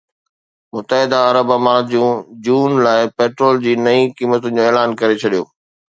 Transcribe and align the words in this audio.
متحده 0.73 1.17
عرب 1.27 1.47
امارات 1.57 1.85
June 1.95 2.09
June 2.45 2.69
لاءِ 2.85 3.01
پيٽرول 3.17 3.61
جي 3.67 3.73
نئين 3.87 4.09
قيمتن 4.17 4.51
جو 4.57 4.61
اعلان 4.69 4.89
ڪري 5.01 5.15
ڇڏيو 5.21 5.43